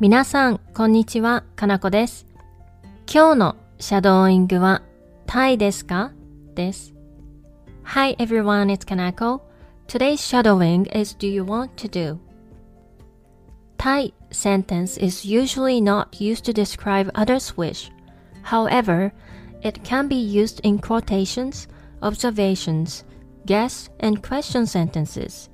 [0.00, 2.26] 皆さん、こんにちは、かなこです。
[3.12, 4.82] 今日のシャドーイングは、
[5.26, 6.12] タイですか
[6.54, 6.94] です。
[7.84, 9.40] Hi everyone, it's Kanako.
[9.86, 12.18] Today's shadowing is Do you want to do?
[13.78, 17.90] Thai sentence is usually not used to describe others' wish.
[18.42, 19.12] However,
[19.62, 21.66] it can be used in quotations,
[22.02, 23.04] observations,
[23.46, 25.48] guess, and question sentences.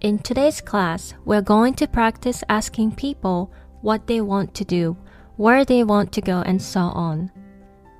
[0.00, 3.50] In today's class, we're going to practice asking people
[3.82, 4.96] what they want to do,
[5.36, 7.30] where they want to go, and so on.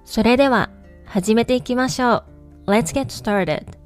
[0.04, 0.70] それでは、
[1.04, 2.24] 始めていきましょ
[2.66, 2.70] う。
[2.70, 3.84] Let's get started.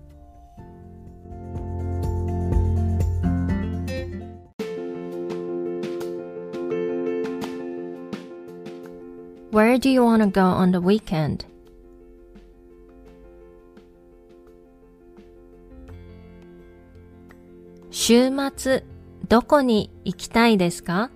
[9.51, 11.47] Where do you want to go on the weekend?
[17.91, 18.85] 週末、
[19.29, 21.11] どこに行きたいですか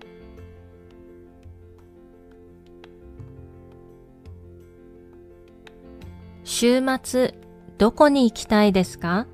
[6.59, 7.35] 週末、
[7.77, 9.27] どこに行きたいですか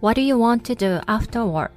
[0.00, 1.72] ？What do you want to do after work?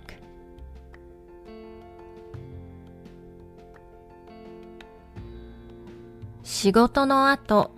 [6.44, 7.72] 仕事の後、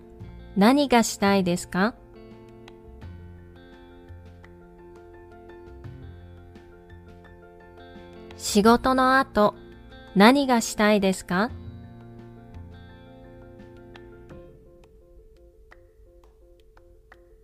[0.55, 1.95] 何がしたいですか？
[8.38, 9.55] 仕事の後、
[10.16, 11.50] 何がしたいですか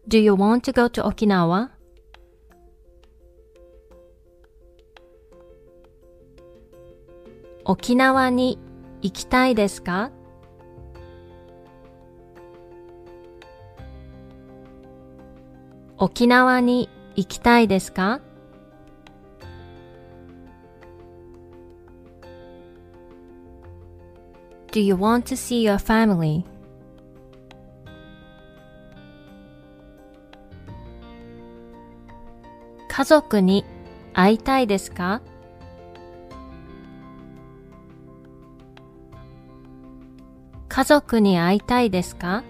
[0.07, 1.69] ？Do you want to go to Okinawa?
[7.65, 8.57] 沖縄に
[9.01, 10.11] 行きたいですか？
[15.97, 18.21] 沖縄に行きたいですか？
[24.72, 26.44] Do you want to see your family?
[32.88, 33.64] 家族に
[34.14, 35.22] 会いたいですか
[40.68, 42.44] 家族に会いたいですか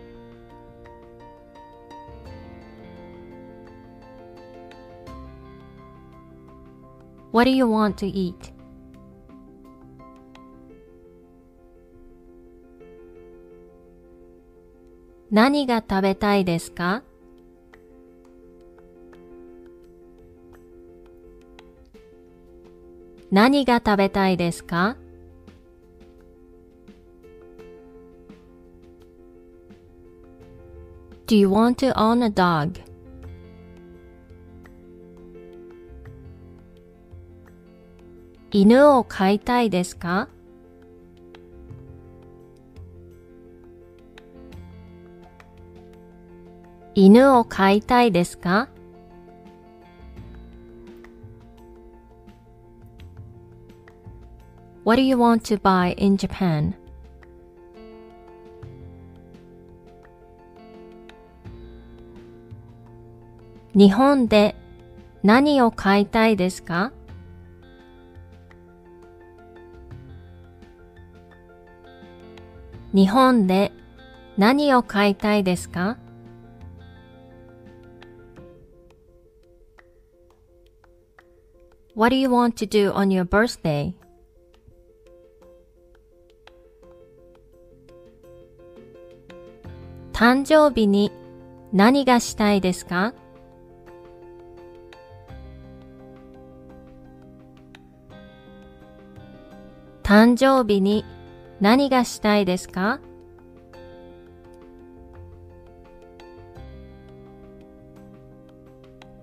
[7.32, 8.52] What do you want to eat?
[15.37, 17.03] 何が食べたいですか？
[23.29, 24.97] 何が食べたいですか
[31.27, 32.81] ？Do you want to own a dog?
[38.49, 40.29] 犬を飼いたいですか？
[46.99, 48.69] 犬を飼いたいですか
[54.83, 56.73] ？What do you want to buy in Japan?
[63.75, 64.55] 日本で
[65.21, 66.91] 何を買いたいですか?
[72.91, 73.71] 日本で
[74.39, 75.99] 何を買いたいですか?
[81.97, 83.95] What do you want to do on your birthday?
[90.13, 91.11] 誕生日に
[91.73, 93.15] 何がしたいですか
[100.03, 101.03] 誕生日に
[101.59, 102.99] 何がしたいですか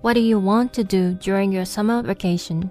[0.05, 2.69] What do you want to do during your summer vacation?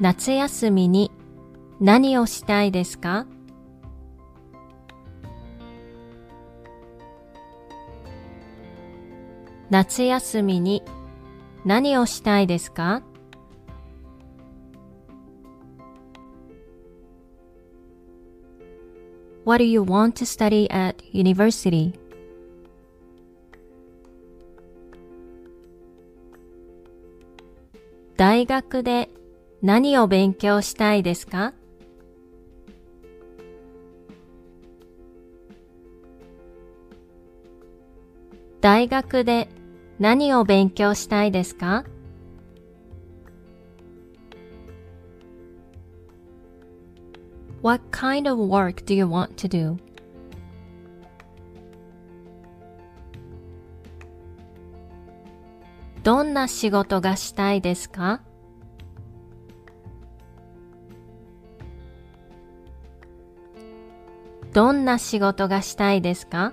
[0.00, 1.12] 夏休みに
[1.80, 3.24] 何をしたいですか
[9.70, 10.82] 夏休みに
[11.64, 13.04] 何をしたいですか
[19.46, 21.92] What do you want to study at university?
[28.16, 29.08] 大学で
[29.62, 31.54] 何を勉強したいですか
[38.60, 39.48] 大学で
[40.00, 41.84] 何を勉強したいですか
[47.96, 49.78] kind of work do you want to do?
[56.02, 58.20] どんな仕事がしたいですか
[64.52, 66.52] どんな仕事がしたいですか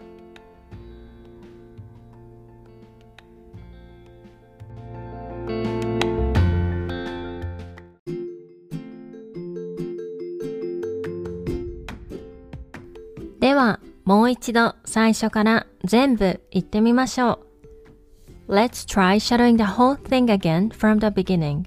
[13.43, 17.41] では、もう一度最初から全部言ってみましょ
[18.47, 18.53] う。
[18.55, 21.65] Let's try shadowing the whole thing again from the beginning.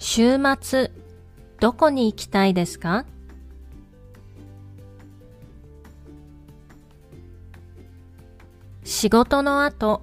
[0.00, 0.90] 週末、
[1.60, 3.06] どこに行きたいですか
[8.82, 10.02] 仕事の後、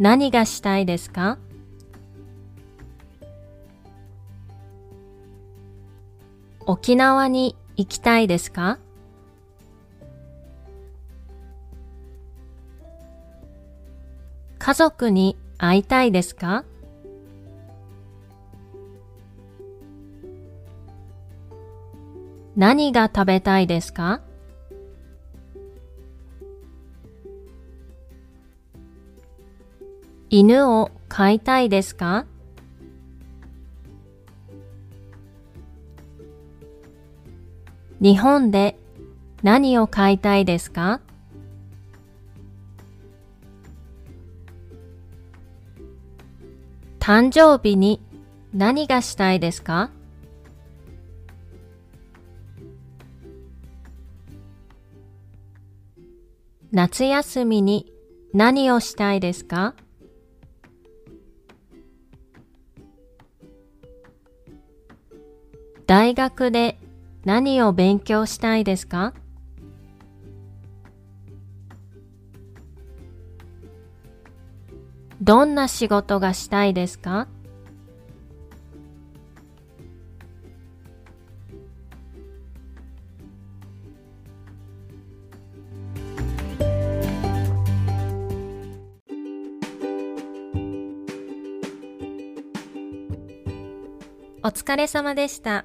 [0.00, 1.38] 何がしたいですか
[6.66, 8.78] 沖縄に行きたいですか？
[14.58, 16.64] 家族に会いたいですか？
[22.56, 24.20] 何が食べたいですか？
[30.30, 32.26] 犬を飼いたいですか？
[38.00, 38.76] 日本で
[39.42, 41.00] 何を買いたいですか？
[46.98, 48.00] 誕生日に
[48.52, 49.90] 何がしたいですか？
[56.72, 57.92] 夏休みに
[58.32, 59.74] 何をしたいですか？
[65.86, 66.78] 大学で
[67.24, 69.14] 何を勉強したいですか？
[75.22, 77.28] どんな仕事がしたいですか？
[94.42, 95.64] お疲れ様でした。